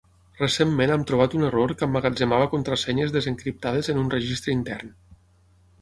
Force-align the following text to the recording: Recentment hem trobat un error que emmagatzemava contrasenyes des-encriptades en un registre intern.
Recentment 0.37 0.93
hem 0.93 1.03
trobat 1.11 1.35
un 1.41 1.45
error 1.49 1.73
que 1.81 1.87
emmagatzemava 1.89 2.49
contrasenyes 2.55 3.15
des-encriptades 3.19 3.95
en 3.95 4.05
un 4.07 4.11
registre 4.19 4.57
intern. 4.59 4.95